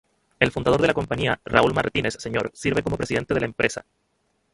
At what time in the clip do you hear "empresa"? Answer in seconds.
3.45-3.85